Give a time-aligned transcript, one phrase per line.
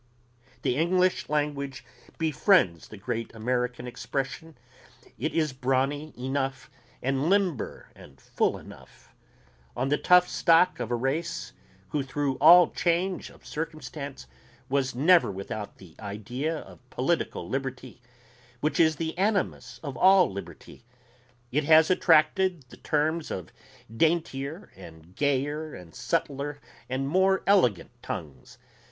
[0.63, 1.85] The English language
[2.17, 4.57] befriends the grand American expression...
[5.19, 6.71] it is brawny enough
[7.03, 9.13] and limber and full enough...
[9.77, 11.53] on the tough stock of a race
[11.89, 14.25] who through all change of circumstance
[14.69, 18.01] was never without the idea of political liberty,
[18.59, 20.83] which is the animus of all liberty,
[21.51, 23.53] it has attracted the terms of
[23.95, 26.59] daintier and gayer and subtler
[26.89, 28.57] and more elegant tongues.